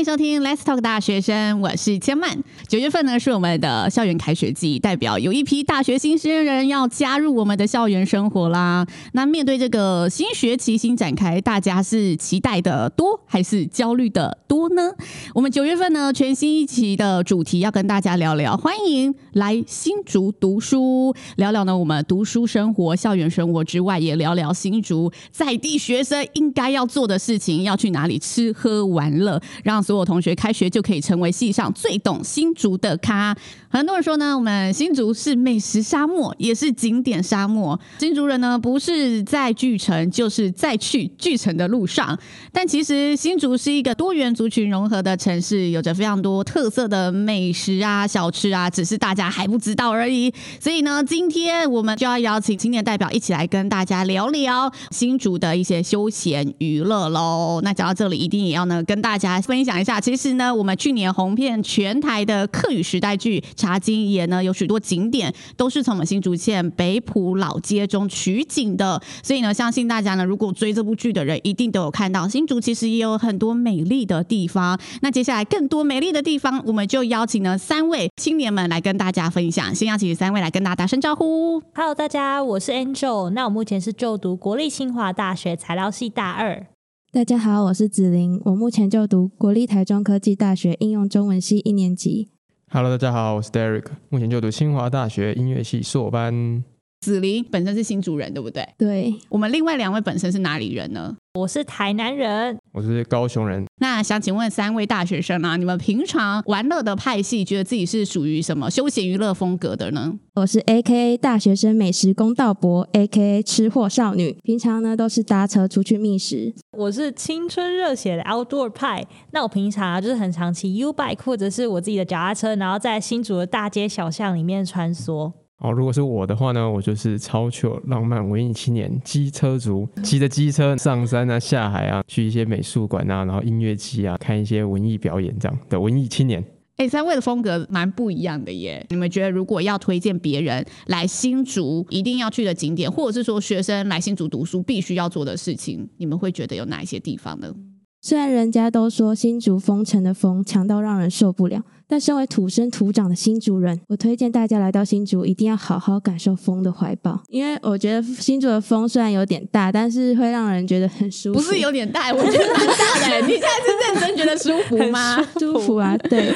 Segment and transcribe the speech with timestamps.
[0.00, 2.42] 欢迎收听 Let's Talk 大学生，我是千曼。
[2.66, 8.86] 九月份呢是我们的校园开学季，代表有一批大学新生人要加入我们的校园生活啦。
[9.12, 14.90] 那面对这个新学期新展开，大家是期待的多还是焦虑的多呢？
[15.34, 33.36] 我们九月份呢全新一期的主题要跟大家聊聊，欢迎来新竹读书，聊聊呢我们读书生活、校园生活之外，也聊聊新竹在地学生应该要做的事情，要去哪里吃喝玩乐，让所有同学开学就可以成为系上最懂新竹的咖。
[33.72, 37.78] 很多人说呢，我们新竹是美食沙漠，也是景点沙漠。
[38.00, 42.18] 新竹人呢，不是在巨城，就是在去巨城的路上。
[42.52, 50.34] 但其实新竹是一个多元族群融合的城市，有着非常多特色的美食啊、小吃啊，只是大家还不知道而已。
[50.58, 57.60] 所以呢，今天我们就要邀请青年代表一起来跟大家聊聊新竹的一些休闲娱乐喽。
[57.62, 63.40] 那讲到这里，一定也要呢跟大家分享一下，其实呢，我们去年红遍全台的客语时代剧。
[63.60, 74.80] 茶金爷呢，有许多景点都是从我们新竹县北浦老街中取景的，所以呢，相信大家呢，如果追这部剧的人，一定都有看到新竹其实也有很多美丽的地方。
[75.02, 79.74] 那接下来更多美丽的地方，我们就邀请了三位青年们来跟大家分享。
[79.74, 81.60] 先邀请三位来跟大家打声招呼。
[81.74, 83.28] Hello，大家，我是 Angel。
[83.30, 86.66] 那我目前是就读国立清华大学材料系大二。
[87.12, 88.40] 大家好，我是子琳。
[88.44, 92.28] 我目前就读国立台中科技大学应用中文系一年级。
[92.72, 96.62] Hello，大家好，我是 Derek，目前就读清华大学音乐系硕班。
[97.00, 98.68] 子琳本身是新竹人，对不对？
[98.76, 99.14] 对。
[99.30, 101.16] 我们另外两位本身是哪里人呢？
[101.32, 103.64] 我是台南人，我是高雄人。
[103.78, 110.12] 那想请问三位大学生啊，你们平常玩乐的派系，觉得自己是属于什么休闲娱乐风格的呢？
[110.34, 114.36] 我是 AKA 大学生美食公道博，AKA 吃货少女。
[114.42, 116.52] 平常呢都是搭车出去觅食。
[116.76, 119.06] 我是青春热血的 Outdoor 派。
[119.30, 125.32] 那我平常啊就是很常骑 U Bike 或者是我自己的脚踏车，然后在新竹的大街小巷里面穿梭。
[125.60, 136.42] 哦，如果是我的话呢，我就是超球浪漫文艺青年机车族，骑着机车上山啊、下海啊，去一些美术馆啊，然后音乐季啊，看一些文艺表演这样的文艺青年。
[136.76, 138.82] 哎，三位的风格蛮不一样的耶。
[138.88, 147.54] 你们觉得如果要推荐别人来新竹一定要去的景点，或者是说学生来新竹读书必须要做的事情，你们会觉得有哪一些地方呢？
[148.02, 157.22] 虽然人家都说新竹风城的风强到让人受不了，但身为土生土长的新竹人，我推荐大家来到新竹，一定要好好感受风的怀抱。
[157.28, 161.38] 因为我觉得新竹的风虽然有点大，但是会让人觉得很舒服。
[161.38, 163.20] 不是有点大，我觉得蛮大的。
[163.28, 165.22] 你现在是认真觉得舒服吗？
[165.38, 166.32] 舒服啊， 对。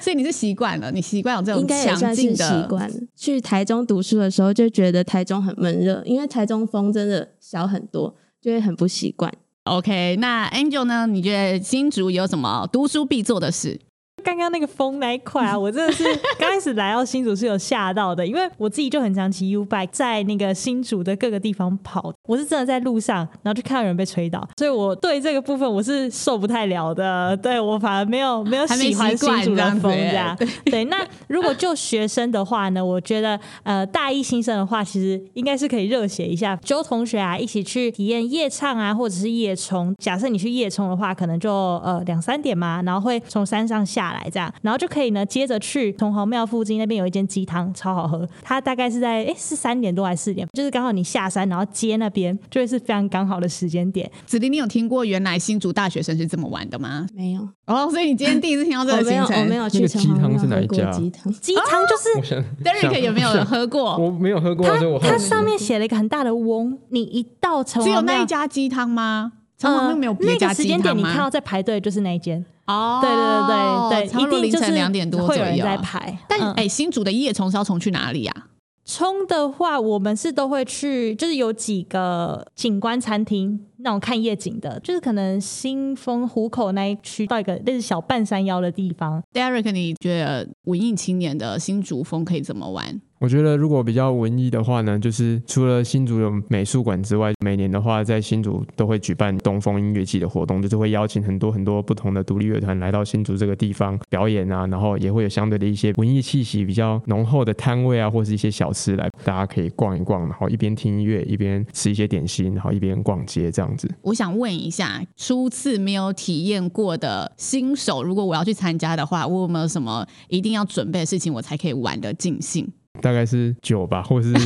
[0.00, 2.90] 所以你是习惯了，你习惯有这种应该也算是习惯。
[3.14, 9.32] 去台中读书的时候就觉得台中很闷热，因为台中风真的小很多，就会很不习惯。
[9.66, 11.08] OK，那 Angel 呢？
[11.08, 13.80] 你觉得新竹有什么读书必做的事？
[14.26, 16.02] 刚刚那个风那一块啊， 我真的是
[16.36, 30.34] 刚开始来到新竹是有吓到的，因为我自己就很常骑 U bike 在那个新竹的各个地方跑，我是真的在路上，然后就看到有人被吹倒，所以我对这个部分我是受不太了的，对，我反而没有没有喜欢新竹的风这样。
[30.36, 30.98] 对， 对，那
[31.28, 39.94] 如果就学生的话呢，我觉得呃大一新生的话，其实应该是可以热血一下，揪同学啊一起去体验夜唱啊，或者是夜冲。
[39.98, 44.15] 假设你去夜冲的话，可能就呃两三点嘛，然后会从山上下来。
[44.16, 48.28] 来这样，然后就可以呢，接着去城隍庙附近那边有一间鸡汤，超好喝。
[48.42, 54.10] 它大概是在哎是三点多还是四点，就是刚好你下山然后接那边，就会是非常刚好的时间点。
[54.24, 57.06] 子琳，你有听过原来新竹大学生是这么玩的吗？
[57.14, 57.48] 没有。
[57.66, 59.40] 哦，所以你今天第一次听到这个行程？
[59.40, 61.32] 我没有，我没有去城隍庙喝过鸡汤。
[61.34, 63.96] 鸡汤就是 Derek 有没有喝过？
[63.96, 64.66] 我没有喝过。
[65.00, 69.32] 它它上面写了一个很大的翁，你一到城隍庙，只有那一家鸡汤吗？
[69.58, 70.48] 城隍庙没有别家鸡汤吗？
[70.48, 72.44] 那个时间点你看到在排队就是那一间。
[72.66, 76.18] 哦，对对对对，一定凌晨两点多会有人在排。
[76.28, 78.46] 但哎、嗯欸，新竹的夜冲是要从去哪里呀、啊？
[78.84, 89.22] 冲的话，我们是都会去，就是有几个景观餐厅，那种看夜景的，就是可能新丰湖口那一区到一个类似小半山腰的地方。
[89.32, 93.00] Derek，你觉得文艺青年的新竹风可以怎么玩？
[93.18, 113.65] 我觉得如果比较文艺的话呢，就是除了新竹有美术馆之外，每年的话在新竹都会举办东风音乐季的活动，就是会邀请很多很多不同的独立乐团来到新竹这个地方表演啊，然后也会有相对的一些文艺气息比较浓厚的摊位啊，或是一些小吃来大家可以逛一逛，然后一边听音乐一边吃一些点心，然后一边逛街这样
[114.02, 122.70] 我想问一下，初次没有体验过的新手，如果我要去参加的话，我有没有什么一定要准备的事情，我才可以玩的尽兴？
[123.00, 124.32] 大概是酒吧，或是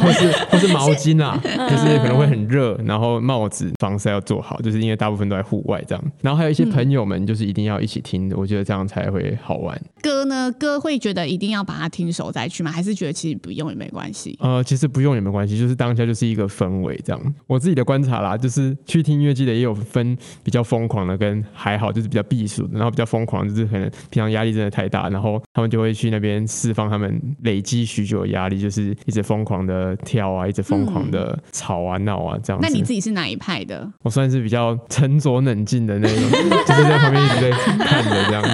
[0.00, 6.04] 或是或是毛巾啊，就是可能会很热，然后帽子防晒要做好，就是因为大部分都在户外这样。
[6.22, 9.80] 然后还有一些朋友们，就是一定要一起听，我觉得这样才会好玩。
[10.02, 10.50] 歌呢？
[10.58, 12.70] 歌会觉得一定要把它听熟再去吗？
[12.70, 14.36] 还是觉得其实不用也没关系？
[14.40, 17.34] 呃，其实不用也没关系，就是当下就是一个氛围这样。
[17.46, 27.09] 我自己的观察啦，就是去听音乐季的也有分比较疯狂的跟还好，就是比较避暑的，然后比较疯狂就是可能平常压力真的太大，然后他们就会去那边释放他们
[27.42, 32.68] 累积许久的压力，就是一直疯狂的跳啊，一直疯狂的吵啊闹啊这样子。
[32.68, 33.90] 那你自己是哪一派的？
[34.02, 36.22] 我算是比较沉着冷静的那种，
[36.66, 38.50] 就是在旁边一直在看着这样子。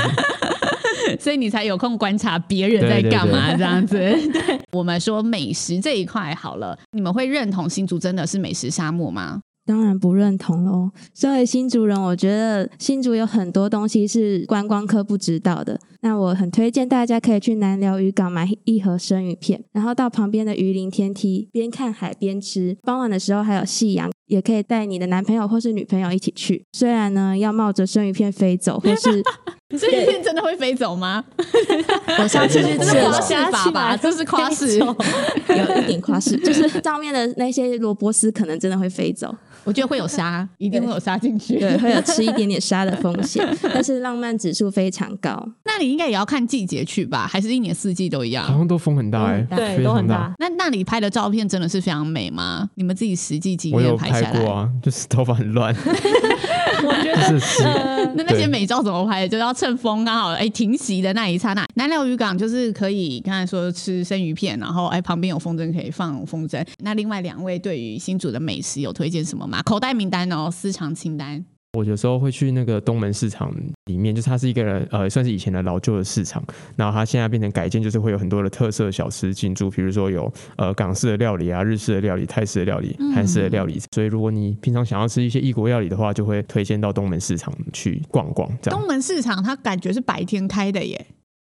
[1.21, 3.97] 所以你才有空观察别人在干嘛这样子。
[3.97, 9.41] 对，我们说美食这一块好了，你们会认同新竹真的是美食沙漠吗？
[9.67, 10.91] 当然不认同喽。
[11.13, 15.79] 身为新竹人，我觉得新竹有很多东西是观光客不知道的。
[16.01, 22.77] 那我很推荐大家可以去南寮渔港买一盒生鱼片，然后到旁边的鱼鳞天梯边看海边吃。
[22.83, 26.65] 傍晚的时候还有夕阳，也可以带你的男朋友或是女朋友一起去。
[26.73, 29.23] 虽然呢要冒着生鱼片飞走， 或是
[29.79, 31.25] 生鱼片真的会飞走吗？
[32.19, 39.35] 我上次去吃了夸饰法吧，这是夸饰， 有一点夸饰，就是上面的那些萝卜丝可能真的会飞走。
[39.65, 45.45] 我觉得会有沙，一定会有沙进去，对，会有吃一点点沙的风险，但是浪漫指数非常高。
[45.65, 47.27] 那你应该也要看季节去吧？
[47.27, 48.45] 还是一年四季都一样？
[48.47, 50.33] 好像都风很大哎、欸，对，都很大。
[50.39, 52.71] 那那里拍的照片真的是非常美吗？
[52.77, 55.75] 你们自己实际经验拍拍过啊，就是头发很乱。
[56.85, 57.63] 我觉得是
[58.15, 59.29] 那那些美照怎么拍的？
[59.29, 61.67] 就要趁风刚好哎停息的那一刹那。
[61.75, 66.65] 南寮渔港就是可以刚才说吃生鱼片，然后哎旁边有风筝可以放风筝。
[66.81, 69.63] 那另外两位对于新竹的美食有推荐什么吗？
[69.63, 71.45] 口袋名单哦，私藏清单。
[71.77, 76.43] 我有时候会去那个东门市场里面，就是它是一个呃，算是以前的老旧的市场，
[76.75, 83.75] 然后它现在变成改建，就是会有很多的特色小吃进驻，比如说有呃港式的料理啊、日式的料理、泰式的料理、韩式的料理。
[83.75, 88.49] 嗯、所以如果你平常想要吃一些异国料理的话，就会推荐到东门市场去逛逛。
[88.63, 88.79] 这样。
[88.79, 91.07] 东门市场它感觉是白天开的耶。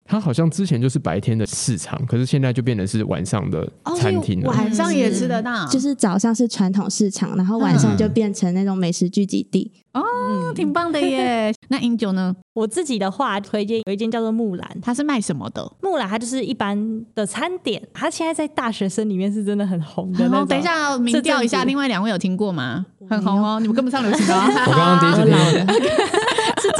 [0.06, 4.50] 它好像之前就是白天的市场，可是现在就变成是晚上的餐厅了。
[4.50, 9.72] 哦、晚上也吃得到，就是早上是传统市场，然后晚上就变成那种美食聚集地。
[9.92, 11.52] 嗯、哦，挺棒的耶！
[11.68, 12.34] 那英九呢？
[12.52, 15.72] 我自己的话推荐有一间叫做木兰，它是卖什么的？
[15.82, 20.28] 木兰它就是一般的餐点，它现在在大学生里面是真的很红的。
[20.46, 22.84] 等一下，民调一下，另外两位有听过吗？
[23.08, 24.34] 很红哦，你们跟不上流行的。
[24.34, 25.72] 我刚刚第一次听的。
[25.72, 25.80] 是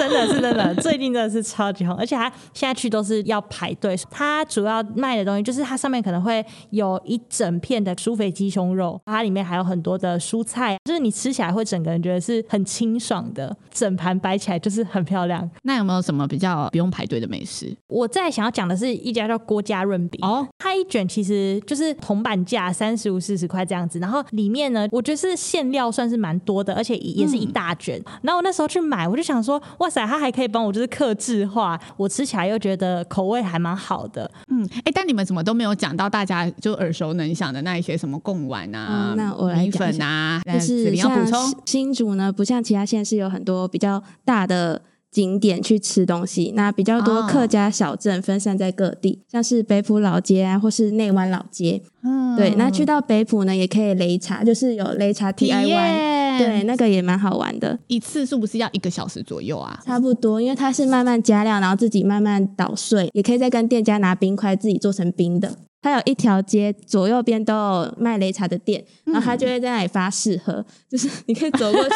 [0.08, 3.97] 真的是真的，最近真的是超级红，而且它现在去都是要排队。
[4.11, 15.49] 它主要卖的东西就是它上面可能会有一整片的舒肥鸡胸肉，它里面还有很多的蔬菜，就是你吃起来会整个人觉得是很清爽的，整盘摆起来就是很漂亮。
[15.62, 17.75] 那有没有什么比较不用排队的美食？
[17.88, 27.99] 我在想要讲的是一家叫郭家润饼哦，它一卷其实就是铜板价三十五四十块这样子，然后里面呢，我觉得是馅料算是蛮多的，而且也是一大卷。
[27.99, 29.62] 嗯、然后我那时候去买，我就想说。
[29.79, 34.31] 哇塞，它还可以帮我就是克制化，我吃起来又觉得口味还蛮好的。
[34.50, 51.80] 嗯，哎、欸，但你们怎么都没有讲到大家就耳熟能详的那一些什么贡丸啊、嗯、那我来米粉啊，就是你要补充新竹呢，不像其他县市有很多比较大的景点去吃东西，那比较多客家小镇分散在各地，哦、像是北埔老街啊，或是内湾老街。
[52.02, 56.15] 嗯，对，那去到北埔呢，也可以擂茶，就是有擂茶 DIY。
[56.38, 57.78] 对，那个也蛮好玩的。
[57.87, 59.81] 一次是不是要一个小时左右啊？
[59.85, 65.57] 差不多，因为它是慢慢加料，然后自己慢慢捣碎，也可以再跟店家拿冰块自己做成冰的。
[65.87, 71.90] 它有一条街左右边都有卖擂茶的店，然后他就会在那里发试喝，就是你可以走过去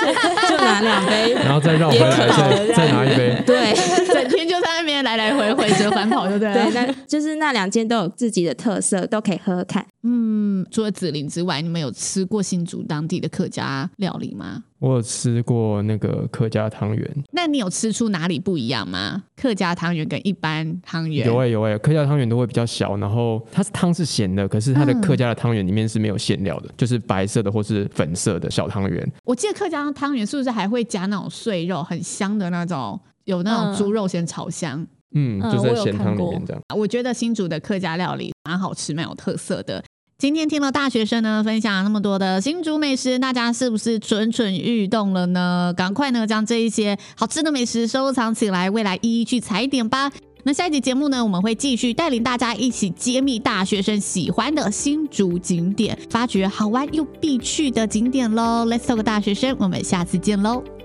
[0.49, 3.43] 就拿两杯， 然后再绕回来再再拿一杯。
[3.45, 3.75] 对，
[4.07, 6.53] 整天就在那边来来回回折返跑，对不对？
[6.55, 9.85] 对，那就是那两间都有自己的特色，都可以喝喝看。
[10.05, 14.63] 嗯，除了紫林之外，你们有吃过新竹当地的客家料理吗？
[14.79, 17.25] 我有吃过那个客家汤圆。
[17.33, 19.25] 那你有吃出哪里不一样吗？
[19.37, 21.27] 客家汤圆跟一般汤圆？
[21.27, 29.11] 有哎、欸、有哎、欸，客家汤圆都会比较小，然后它是汤是咸的，可是它的客家的汤圆里面是没有馅料的，嗯、就是白色的或是粉色的小汤圆。
[29.25, 34.87] 我记得客家汤圆是不是还会加那种碎肉，很香的那种，有那种猪肉先炒香？
[35.15, 36.63] 嗯，就在咸汤里面这样。
[36.77, 39.83] 我觉得新竹的客家料理蛮好吃，蛮有特色的。
[40.19, 45.73] 今天听了大学生呢分享那么多的新竹美食，大家是不是蠢蠢欲动了呢？
[45.75, 50.13] 赶快呢将这一些好吃的美食收藏起来，未来一一去踩点吧。
[50.43, 58.65] 那下一集节目呢，我们会继续带领大家一起揭秘大学生喜欢的新竹景点，发掘好玩又必去的景点喽。
[58.67, 60.80] Let's talk 大学生，我们下次见喽。